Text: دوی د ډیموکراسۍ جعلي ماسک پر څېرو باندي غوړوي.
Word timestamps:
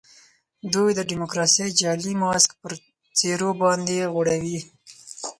دوی 0.73 0.91
د 0.95 1.01
ډیموکراسۍ 1.09 1.69
جعلي 1.79 2.13
ماسک 2.21 2.51
پر 2.61 2.71
څېرو 3.17 3.49
باندي 3.61 3.99
غوړوي. 4.13 4.59